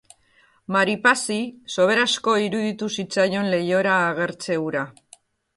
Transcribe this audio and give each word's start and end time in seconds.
Maripazi 0.75 1.37
soberaxko 1.75 2.35
iruditu 2.47 2.89
zitzaion 2.97 3.53
leihora 3.55 3.95
agertze 4.11 4.63
hura. 4.65 4.87